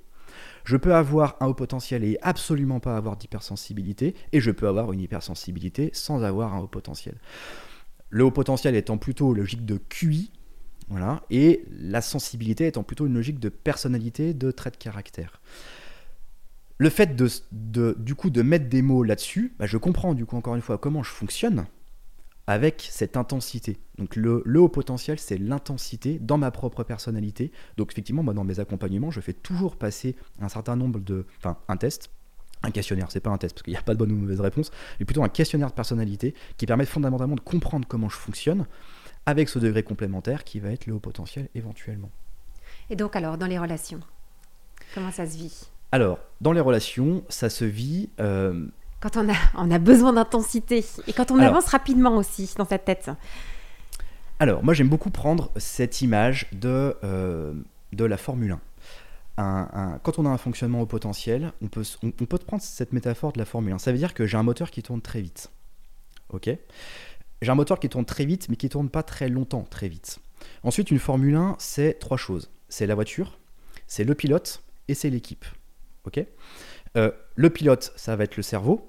[0.64, 4.92] je peux avoir un haut potentiel et absolument pas avoir d'hypersensibilité, et je peux avoir
[4.94, 7.16] une hypersensibilité sans avoir un haut potentiel.
[8.10, 10.32] Le haut potentiel étant plutôt logique de QI,
[11.30, 15.42] et la sensibilité étant plutôt une logique de personnalité, de trait de caractère.
[16.78, 20.38] Le fait de, du coup de mettre des mots là-dessus, bah, je comprends du coup
[20.38, 21.66] encore une fois comment je fonctionne,
[22.50, 23.78] avec cette intensité.
[24.00, 27.52] Donc le, haut potentiel, c'est l'intensité dans ma propre personnalité.
[27.78, 31.28] Donc effectivement, moi, dans mes accompagnements, je fais toujours passer un certain nombre de...
[31.38, 32.10] Enfin, un test,
[32.64, 34.42] un questionnaire, c'est pas un test parce qu'il n'y a pas de bonne ou mauvaise
[34.42, 38.66] réponse, mais plutôt un questionnaire de personnalité qui permet fondamentalement de comprendre comment je fonctionne
[39.28, 42.10] avec ce degré complémentaire qui va être le haut potentiel éventuellement.
[42.90, 44.00] Et donc alors, dans les relations,
[44.96, 45.70] comment ça se vit?
[45.92, 48.66] Alors, dans les relations, ça se vit euh,
[49.00, 52.78] quand on a, on a besoin d'intensité et quand on avance rapidement aussi dans sa
[52.78, 53.10] tête.
[54.40, 57.54] Alors, moi j'aime beaucoup prendre cette image de, euh,
[57.94, 58.58] de la Formule
[59.38, 60.00] 1.
[60.04, 63.40] quand on a un fonctionnement au potentiel, on peut, on, peut prendre cette métaphore de
[63.40, 63.80] la Formule 1.
[63.80, 65.52] Ça veut dire que j'ai un moteur qui tourne très vite.
[66.30, 66.50] Ok?
[67.42, 70.20] J'ai un moteur qui tourne très vite, mais qui tourne pas très longtemps, très vite.
[70.64, 72.50] Ensuite, une Formule 1, c'est trois choses.
[72.70, 73.40] C'est la voiture,
[73.88, 75.46] c'est le pilote et c'est l'équipe.
[76.06, 76.24] Ok?
[76.98, 78.89] Euh, le pilote, ça va être le cerveau.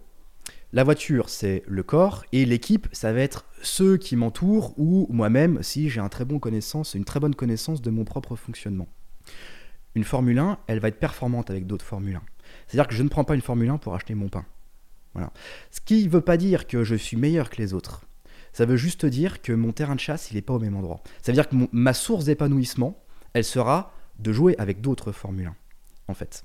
[0.72, 2.24] La voiture, c'est le corps.
[2.32, 6.38] Et l'équipe, ça va être ceux qui m'entourent ou moi-même si j'ai un très bon
[6.38, 8.88] connaissance, une très bonne connaissance de mon propre fonctionnement.
[9.96, 12.22] Une Formule 1, elle va être performante avec d'autres Formule 1.
[12.66, 14.46] C'est-à-dire que je ne prends pas une Formule 1 pour acheter mon pain.
[15.14, 15.32] Voilà.
[15.72, 18.06] Ce qui ne veut pas dire que je suis meilleur que les autres.
[18.52, 21.02] Ça veut juste dire que mon terrain de chasse, il n'est pas au même endroit.
[21.20, 23.02] Ça veut dire que ma source d'épanouissement,
[23.32, 25.56] elle sera de jouer avec d'autres Formule 1
[26.10, 26.44] en fait.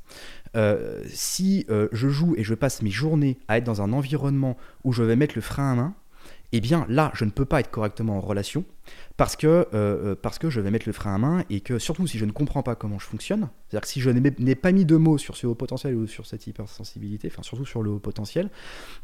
[0.55, 4.55] Euh, si euh, je joue et je passe mes journées à être dans un environnement
[4.83, 5.95] où je vais mettre le frein à main,
[6.51, 8.63] eh bien là, je ne peux pas être correctement en relation
[9.17, 12.07] parce que, euh, parce que je vais mettre le frein à main et que surtout
[12.07, 14.95] si je ne comprends pas comment je fonctionne, c'est-à-dire si je n'ai pas mis de
[14.95, 18.49] mots sur ce haut potentiel ou sur cette hypersensibilité, enfin surtout sur le haut potentiel,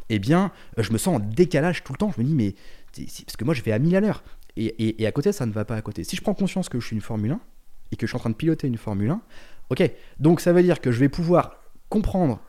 [0.10, 2.14] eh bien je me sens en décalage tout le temps.
[2.16, 2.56] Je me dis mais
[2.94, 4.24] parce que moi je vais à 1000 à l'heure
[4.56, 6.04] et, et à côté ça ne va pas à côté.
[6.04, 7.40] Si je prends conscience que je suis une Formule 1
[7.92, 9.22] et que je suis en train de piloter une Formule 1,
[9.72, 11.56] Ok, donc ça veut dire que je vais pouvoir
[11.88, 12.42] comprendre,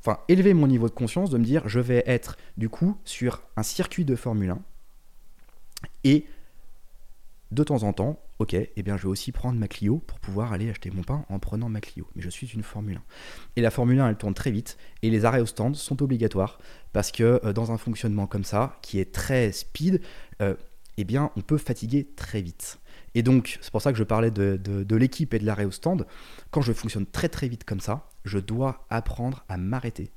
[0.00, 3.40] enfin élever mon niveau de conscience, de me dire je vais être du coup sur
[3.56, 4.58] un circuit de Formule 1
[6.02, 6.26] et
[7.52, 10.52] de temps en temps, ok, eh bien je vais aussi prendre ma Clio pour pouvoir
[10.52, 12.08] aller acheter mon pain en prenant ma Clio.
[12.16, 13.02] Mais je suis une Formule 1.
[13.54, 16.58] Et la Formule 1, elle tourne très vite et les arrêts au stand sont obligatoires
[16.92, 20.00] parce que euh, dans un fonctionnement comme ça, qui est très speed,
[20.42, 20.56] euh,
[21.00, 22.80] eh bien on peut fatiguer très vite.
[23.14, 26.06] Et donc, c'est pour ça que je parlais de, l'équipe et de l'arrêt au stand.
[26.50, 30.12] Quand je fonctionne très très vite comme ça, je dois apprendre à m'arrêter.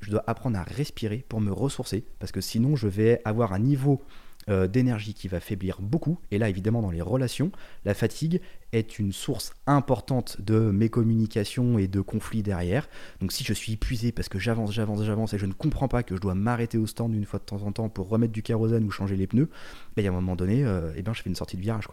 [0.00, 3.58] Je dois apprendre à respirer pour me ressourcer, parce que sinon je vais avoir un
[3.58, 4.02] niveau
[4.48, 6.18] euh, d'énergie qui va faiblir beaucoup.
[6.30, 7.50] Et là, évidemment, dans les relations,
[7.84, 8.40] la fatigue
[8.72, 12.88] est une source importante de mes communications et de conflits derrière.
[13.20, 16.02] Donc si je suis épuisé parce que j'avance, j'avance, j'avance et je ne comprends pas
[16.02, 18.42] que je dois m'arrêter au stand une fois de temps en temps pour remettre du
[18.42, 19.48] kérosène ou changer les pneus,
[19.96, 21.62] ben, il y a un moment donné, euh, eh ben, je fais une sortie de
[21.62, 21.84] virage.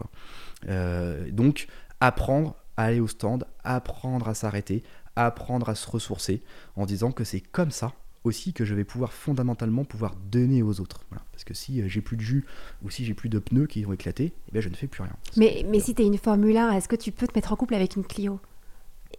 [0.68, 1.68] Euh, donc
[2.00, 4.82] apprendre à aller au stand, apprendre à s'arrêter,
[5.16, 6.42] apprendre à se ressourcer
[6.76, 7.92] en disant que c'est comme ça
[8.24, 11.04] aussi que je vais pouvoir fondamentalement pouvoir donner aux autres.
[11.32, 12.44] Parce que si euh, j'ai plus de jus
[12.82, 15.02] ou si j'ai plus de pneus qui vont éclater, eh bien je ne fais plus
[15.02, 15.16] rien.
[15.36, 17.56] Mais, mais si tu es une Formule 1, est-ce que tu peux te mettre en
[17.56, 18.40] couple avec une Clio?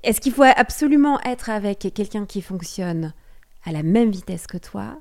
[0.03, 3.13] Est-ce qu'il faut absolument être avec quelqu'un qui fonctionne
[3.65, 4.99] à la même vitesse que toi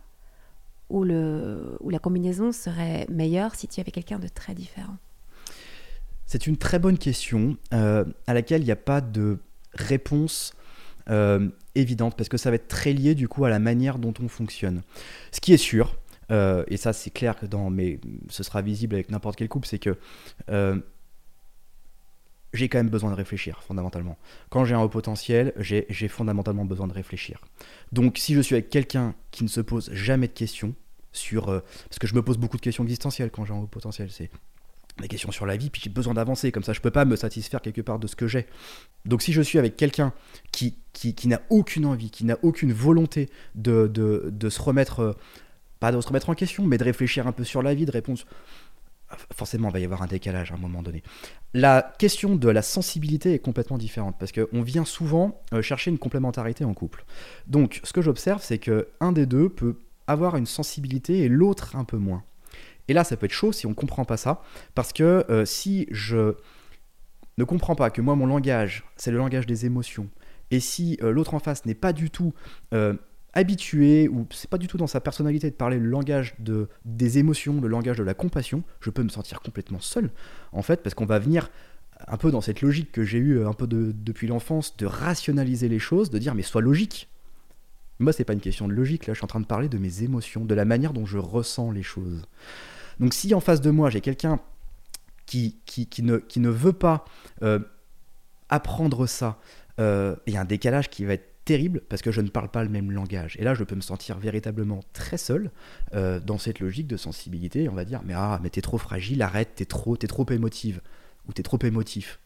[0.91, 4.97] ou, le, ou la combinaison serait meilleure si tu avais quelqu'un de très différent?
[6.27, 9.39] C'est une très bonne question euh, à laquelle il n'y a pas de
[9.75, 10.55] réponse
[11.11, 14.15] euh, évidente parce que ça va être très lié du coup à la manière dont
[14.23, 14.83] on fonctionne.
[15.31, 15.97] Ce qui est sûr,
[16.31, 19.67] euh, et ça c'est clair que dans, mais ce sera visible avec n'importe quel couple,
[19.67, 19.97] c'est que
[22.53, 24.19] j'ai quand même besoin de réfléchir, fondamentalement.
[24.51, 27.41] Quand j'ai un haut potentiel, j'ai fondamentalement besoin de réfléchir.
[27.93, 30.75] Donc, si je suis avec quelqu'un qui ne se pose jamais de questions
[31.13, 31.49] sur.
[31.49, 34.11] Euh, parce que je me pose beaucoup de questions existentielles quand j'ai un haut potentiel,
[34.11, 34.31] c'est
[35.01, 37.17] des questions sur la vie, puis j'ai besoin d'avancer, comme ça je peux pas me
[37.17, 38.47] satisfaire quelque part de ce que j'ai.
[39.05, 40.13] Donc, si je suis avec quelqu'un
[40.53, 45.01] qui, qui, qui n'a aucune envie, qui n'a aucune volonté de, de, de se remettre.
[45.01, 45.13] Euh,
[45.81, 47.91] pas de se remettre en question, mais de réfléchir un peu sur la vie, de
[47.91, 48.21] répondre
[49.35, 51.03] forcément, il va y avoir un décalage à un moment donné.
[51.55, 55.99] La question de la sensibilité est complètement différente parce qu'on vient souvent euh, chercher une
[55.99, 57.05] complémentarité en couple.
[57.47, 59.77] Donc, ce que j'observe, c'est que un des deux peut
[60.07, 62.25] avoir une sensibilité et l'autre un peu moins.
[62.89, 64.43] Et là, ça peut être chaud si on ne comprend pas ça,
[64.75, 66.35] parce que euh, si je
[67.39, 70.09] ne comprends pas que moi, mon langage, c'est le langage des émotions,
[70.51, 72.33] et si euh, l'autre en face n'est pas du tout
[73.35, 77.19] habitué ou c'est pas du tout dans sa personnalité de parler le langage de, des
[77.19, 80.11] émotions, le langage de la compassion, je peux me sentir complètement seul
[80.53, 81.51] en fait parce qu'on va venir
[82.09, 85.79] un peu dans cette logique que j'ai eue un peu depuis l'enfance de rationaliser les
[85.79, 87.09] choses, de dire mais sois logique.
[88.03, 89.79] Moi c'est pas une question de logique là, je suis en train de parler de
[89.79, 92.23] mes émotions, de la manière dont je ressens les choses.
[93.01, 94.41] Donc si en face de moi j'ai quelqu'un
[95.27, 97.05] qui, qui, qui, ne, veut pas
[97.43, 97.59] euh,
[98.49, 99.39] apprendre ça,
[99.81, 102.49] euh, il y a un décalage qui va être terrible parce que je ne parle
[102.49, 103.37] pas le même langage.
[103.39, 105.51] Et là, je peux me sentir véritablement très seul
[105.95, 107.69] euh, dans cette logique de sensibilité.
[107.69, 110.81] On va dire, mais ah, mais t'es trop fragile, arrête, t'es trop, t'es trop émotive
[111.29, 112.21] ou t'es trop émotif.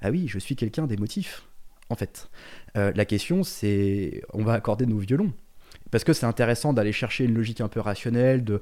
[0.00, 1.44] Ah oui, je suis quelqu'un d'émotif,
[1.92, 2.30] en fait.
[2.76, 5.32] Euh, la question, c'est, on va accorder nos violons.
[5.90, 8.60] Parce que c'est intéressant d'aller chercher une logique un peu rationnelle, de,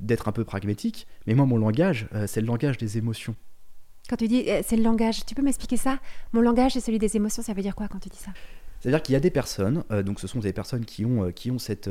[0.00, 1.06] d'être un peu pragmatique.
[1.26, 3.34] Mais moi, mon langage, euh, c'est le langage des émotions.
[4.08, 5.98] Quand tu dis c'est le langage, tu peux m'expliquer ça?
[6.32, 8.30] Mon langage est celui des émotions, ça veut dire quoi quand tu dis ça?
[8.78, 11.50] C'est-à-dire qu'il y a des personnes, euh, donc ce sont des personnes qui ont, qui
[11.50, 11.90] ont cette,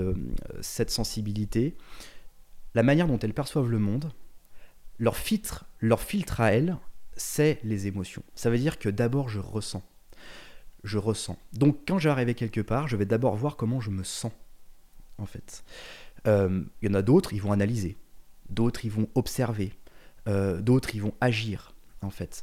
[0.61, 1.75] cette sensibilité,
[2.73, 4.13] la manière dont elles perçoivent le monde,
[4.97, 6.77] leur filtre, leur filtre à elles,
[7.17, 8.23] c'est les émotions.
[8.33, 9.83] Ça veut dire que d'abord je ressens.
[10.85, 11.37] Je ressens.
[11.51, 14.31] Donc quand je vais arriver quelque part, je vais d'abord voir comment je me sens,
[15.17, 15.63] en fait.
[16.25, 17.97] Il y en a d'autres, ils vont analyser.
[18.49, 19.73] D'autres, ils vont observer.
[20.25, 22.41] d'autres, ils vont agir, en fait.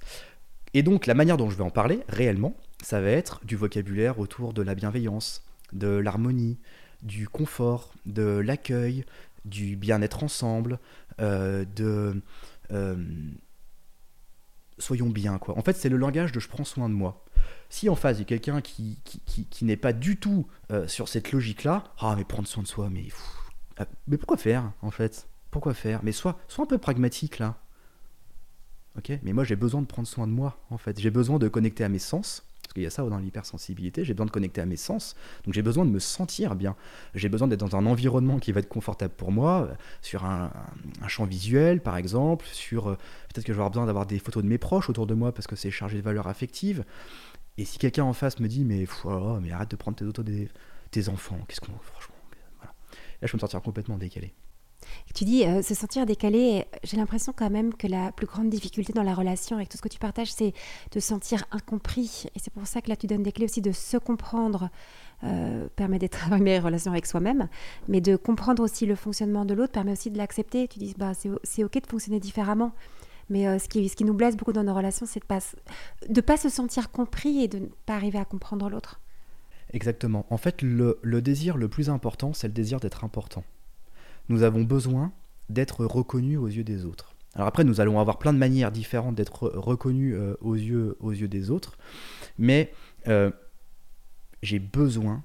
[0.75, 4.19] Et donc la manière dont je vais en parler, réellement, ça va être du vocabulaire
[4.19, 6.59] autour de la bienveillance, de l'harmonie,
[7.03, 9.05] du confort, de l'accueil,
[9.45, 10.79] du bien-être ensemble,
[11.21, 12.23] euh, de
[12.73, 12.97] euh,
[14.79, 15.57] soyons bien quoi.
[15.59, 17.25] En fait, c'est le langage de je prends soin de moi.
[17.69, 21.09] Si en face il y a quelqu'un qui, qui, n'est pas du tout euh, sur
[21.09, 23.09] cette logique-là, ah mais prendre soin de soi, mais
[23.79, 25.27] ah, mais pourquoi faire en fait?
[25.51, 26.01] Pourquoi faire?
[26.03, 27.59] Mais sois, sois un peu pragmatique là.
[28.99, 29.13] Ok?
[29.23, 31.01] Mais moi j'ai besoin de prendre soin de moi en fait.
[31.01, 34.15] J'ai besoin de connecter à mes sens parce qu'il y a ça dans l'hypersensibilité, j'ai
[34.15, 36.75] besoin de connecter à mes sens, donc j'ai besoin de me sentir bien,
[37.15, 40.51] j'ai besoin d'être dans un environnement qui va être confortable pour moi, euh, sur un,
[41.07, 42.95] champ visuel par exemple, sur euh,
[43.29, 45.35] peut-être que je vais avoir besoin d'avoir des photos de mes proches autour de moi
[45.35, 46.83] parce que c'est chargé de valeurs affectives,
[47.59, 50.25] et si quelqu'un en face me dit mais, oh, mais arrête de prendre tes photos
[50.25, 50.49] des
[50.91, 52.17] tes enfants, qu'est-ce qu'on franchement,
[52.63, 52.73] là
[53.21, 54.33] je peux me sentir complètement décalé.
[55.15, 56.65] Tu dis euh, se sentir décalé.
[56.85, 59.83] J'ai l'impression quand même que la plus grande difficulté dans la relation avec tout ce
[59.83, 60.53] que tu partages, c'est
[60.93, 62.27] de se sentir incompris.
[62.35, 64.71] Et c'est pour ça que là, tu donnes des clés aussi de se comprendre.
[65.25, 67.49] Euh, permet d'être une meilleure relation avec soi-même,
[67.87, 70.67] mais de comprendre aussi le fonctionnement de l'autre permet aussi de l'accepter.
[70.67, 71.13] Tu dis, bah,
[71.45, 72.73] c'est ok de fonctionner différemment.
[73.31, 75.39] Mais euh, ce, qui, ce qui nous blesse beaucoup dans nos relations, c'est de ne
[75.39, 75.45] pas,
[76.09, 79.01] de pas se sentir compris et de ne pas arriver à comprendre l'autre.
[79.73, 80.27] Exactement.
[80.29, 83.45] En fait, le désir le plus important, c'est le désir d'être important
[84.29, 85.13] nous avons besoin
[85.49, 87.15] d'être reconnus aux yeux des autres.
[87.35, 91.13] Alors après, nous allons avoir plein de manières différentes d'être reconnus euh, aux, yeux, aux
[91.13, 91.79] yeux des autres,
[92.39, 92.73] mais
[93.09, 93.31] euh,
[94.43, 95.25] j'ai besoin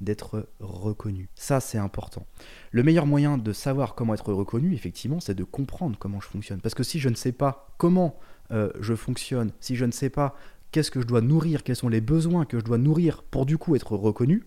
[0.00, 1.28] d'être reconnu.
[1.34, 2.26] Ça, c'est important.
[2.70, 6.60] Le meilleur moyen de savoir comment être reconnu, effectivement, c'est de comprendre comment je fonctionne.
[6.60, 8.18] Parce que si je ne sais pas comment
[8.50, 10.34] euh, je fonctionne, si je ne sais pas
[10.70, 13.56] qu'est-ce que je dois nourrir, quels sont les besoins que je dois nourrir pour du
[13.56, 14.44] coup être reconnu,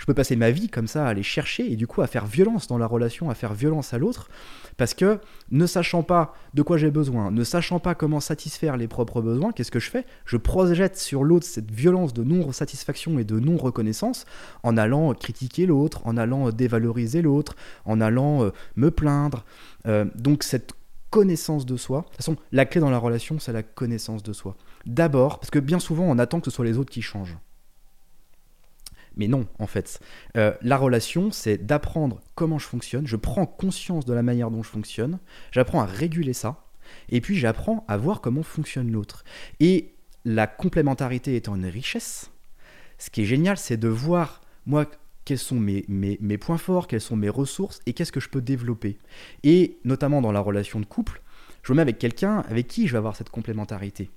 [0.00, 2.24] je peux passer ma vie comme ça à aller chercher et du coup à faire
[2.24, 4.30] violence dans la relation, à faire violence à l'autre,
[4.78, 5.18] parce que
[5.50, 9.52] ne sachant pas de quoi j'ai besoin, ne sachant pas comment satisfaire les propres besoins,
[9.52, 10.06] qu'est-ce que je fais?
[10.24, 14.24] Je projette sur l'autre cette violence de non-satisfaction et de non-reconnaissance
[14.62, 19.44] en allant critiquer l'autre, en allant dévaloriser l'autre, en allant euh, me plaindre.
[19.86, 20.72] Euh, donc cette
[21.10, 21.98] connaissance de soi.
[21.98, 24.56] De toute façon, la clé dans la relation, c'est la connaissance de soi.
[24.86, 27.36] D'abord, parce que bien souvent, on attend que ce soit les autres qui changent.
[29.16, 30.00] Mais non, en fait.
[30.36, 33.06] Euh, la relation, c'est d'apprendre comment je fonctionne.
[33.06, 35.18] Je prends conscience de la manière dont je fonctionne.
[35.50, 36.64] J'apprends à réguler ça.
[37.08, 39.24] Et puis j'apprends à voir comment fonctionne l'autre.
[39.60, 39.94] Et
[40.24, 42.30] la complémentarité étant une richesse,
[42.98, 44.86] ce qui est génial, c'est de voir, moi,
[45.24, 48.28] quels sont mes, mes, mes, points forts, quelles sont mes ressources et qu'est-ce que je
[48.28, 48.98] peux développer.
[49.42, 51.22] Et notamment dans la relation de couple,
[51.62, 54.10] je me mets avec quelqu'un avec qui je vais avoir cette complémentarité.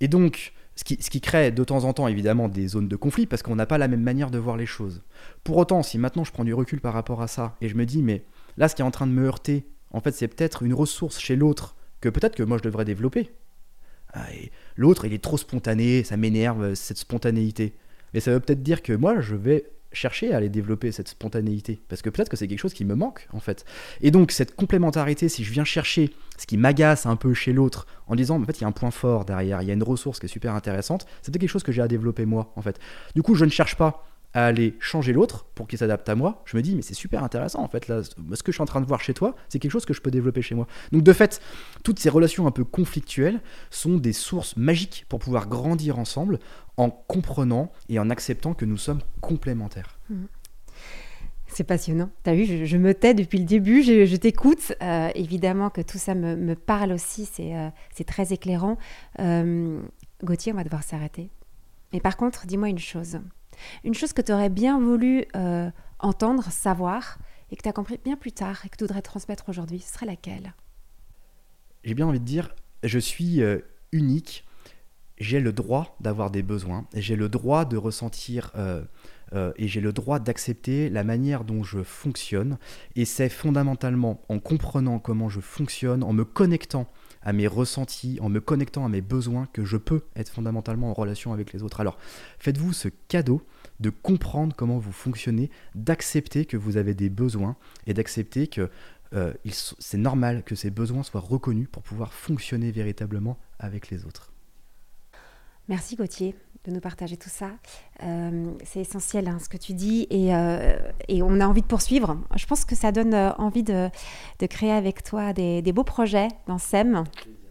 [0.00, 3.42] Et donc, ce qui, crée de temps en temps évidemment des zones de conflit parce
[3.42, 5.02] qu'on n'a pas la même manière de voir les choses.
[5.44, 7.86] Pour autant, si maintenant je prends du recul par rapport à ça et je me
[7.86, 8.24] dis, mais
[8.56, 11.20] là, ce qui est en train de me heurter, en fait, c'est peut-être une ressource
[11.20, 13.30] chez l'autre que peut-être que moi je devrais développer.
[14.12, 14.26] Ah,
[14.76, 17.74] l'autre, il est trop spontané, ça m'énerve, cette spontanéité.
[18.12, 21.82] Mais ça veut peut-être dire que moi, je vais chercher à aller développer cette spontanéité
[21.88, 23.64] parce que peut-être que c'est quelque chose qui me manque en fait.
[24.00, 27.86] Et donc cette complémentarité, si je viens chercher ce qui m'agace un peu chez l'autre
[28.06, 29.82] en disant en fait il y a un point fort derrière, il y a une
[29.82, 32.62] ressource qui est super intéressante, c'est peut-être quelque chose que j'ai à développer moi en
[32.62, 32.78] fait.
[33.14, 34.04] Du coup, je ne cherche pas
[34.34, 37.22] à aller changer l'autre pour qu'il s'adapte à moi, je me dis mais c'est super
[37.22, 39.58] intéressant en fait là ce que je suis en train de voir chez toi, c'est
[39.58, 40.66] quelque chose que je peux développer chez moi.
[40.92, 41.40] Donc de fait,
[41.84, 46.38] toutes ces relations un peu conflictuelles sont des sources magiques pour pouvoir grandir ensemble
[46.76, 49.98] en comprenant et en acceptant que nous sommes complémentaires.
[50.10, 50.24] Mmh.
[51.46, 52.10] C'est passionnant.
[52.24, 54.72] Tu as vu, je, me tais depuis le début, je, t'écoute.
[54.82, 57.68] Euh, évidemment que tout ça me, parle aussi, c'est euh,
[58.06, 58.76] très éclairant.
[59.20, 59.80] Euh,
[60.24, 61.30] Gauthier, on va devoir s'arrêter.
[61.92, 63.20] Mais par contre, dis-moi une chose.
[63.84, 67.18] Une chose que tu aurais bien voulu euh, entendre, savoir,
[67.50, 69.92] et que tu as compris bien plus tard et que tu voudrais transmettre aujourd'hui, ce
[69.92, 70.54] serait laquelle?
[71.84, 73.58] J'ai bien envie de dire, je suis euh,
[73.92, 74.44] unique,
[75.18, 78.82] j'ai le droit d'avoir des besoins, j'ai le droit de ressentir euh,
[79.56, 82.58] et j'ai le droit d'accepter la manière dont je fonctionne.
[82.94, 86.88] Et c'est fondamentalement en comprenant comment je fonctionne, en me connectant
[87.24, 90.94] à mes ressentis, en me connectant à mes besoins, que je peux être fondamentalement en
[90.94, 91.80] relation avec les autres.
[91.80, 91.98] Alors,
[92.38, 93.42] faites-vous ce cadeau
[93.80, 97.56] de comprendre comment vous fonctionnez, d'accepter que vous avez des besoins
[97.86, 98.70] et d'accepter que
[99.14, 104.32] euh, c'est normal que ces besoins soient reconnus pour pouvoir fonctionner véritablement avec les autres.
[105.68, 106.34] Merci Gauthier
[106.64, 107.50] de nous partager tout ça.
[108.02, 110.76] Euh, c'est essentiel hein, ce que tu dis et, euh,
[111.08, 112.16] et, on a envie de poursuivre.
[112.36, 113.90] Je pense que ça donne envie de,
[114.38, 117.04] de créer avec toi des, des beaux projets dans SEM.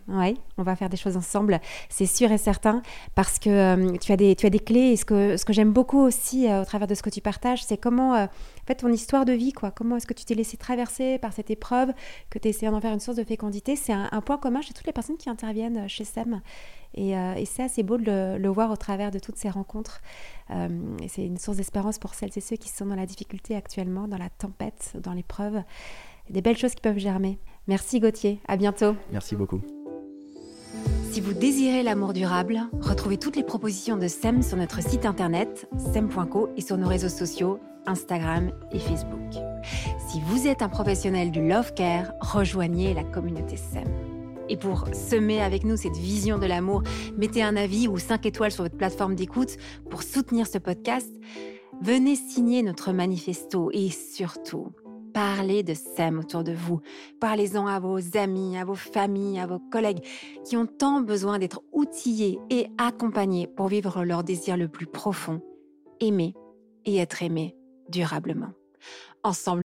[0.08, 2.82] Oui, on va faire des choses ensemble, c'est sûr et certain,
[3.16, 4.92] parce que euh, tu, as des, tu as des clés.
[4.92, 7.22] Et ce que, ce que j'aime beaucoup aussi euh, au travers de ce que tu
[7.22, 9.72] partages, c'est comment, euh, en fait, ton histoire de vie, quoi.
[9.72, 11.94] Comment est-ce que tu t'es laissé traverser par cette épreuve,
[12.30, 13.76] que tu essayé d'en faire une source de fécondité.
[13.76, 16.42] C'est un, point commun chez toutes les personnes qui interviennent chez SEM.
[16.96, 20.02] Et, et c'est assez beau de le, le, voir au travers de toutes ces rencontres.
[20.50, 24.08] et c'est une source d'espérance pour celles et ceux qui sont dans la difficulté actuellement,
[24.08, 25.62] dans la tempête, dans l'épreuve.
[26.30, 27.38] Des belles choses qui peuvent germer.
[27.68, 28.96] Merci Gauthier, à bientôt.
[29.12, 29.62] Merci beaucoup.
[31.14, 35.70] Si vous désirez l'amour durable, retrouvez toutes les propositions de SEM sur notre site internet
[35.78, 39.36] sem.co et sur nos réseaux sociaux Instagram et Facebook.
[40.10, 43.84] Si vous êtes un professionnel du love care, rejoignez la communauté SEM.
[44.50, 46.82] Et pour semer avec nous cette vision de l'amour,
[47.16, 49.58] mettez un avis ou 5 étoiles sur votre plateforme d'écoute
[49.92, 51.12] pour soutenir ce podcast.
[51.80, 54.72] Venez signer notre manifesto et surtout,
[55.14, 56.82] Parlez de SEM autour de vous.
[57.20, 60.04] Parlez-en à vos amis, à vos familles, à vos collègues
[60.44, 65.42] qui ont tant besoin d'être outillés et accompagnés pour vivre leur désir le plus profond,
[66.00, 66.34] aimer
[66.86, 67.56] et être aimé
[67.90, 68.54] durablement.
[69.24, 69.62] Ensemble,